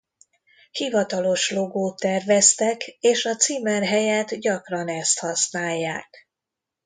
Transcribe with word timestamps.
Hivatalos 0.71 1.49
logót 1.51 1.99
terveztek 1.99 2.87
és 2.87 3.25
a 3.25 3.35
címer 3.35 3.83
helyett 3.85 4.35
gyakran 4.35 4.87
ezt 4.87 5.19
használják. 5.19 6.27